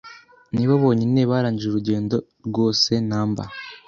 [0.53, 2.15] ni bo bonyine barangije urugendo
[2.47, 3.49] rwosenumber